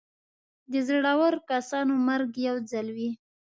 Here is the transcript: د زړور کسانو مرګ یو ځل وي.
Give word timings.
د 0.71 0.73
زړور 0.87 1.33
کسانو 1.49 1.93
مرګ 2.07 2.31
یو 2.47 2.55
ځل 2.71 2.87
وي. 2.95 3.09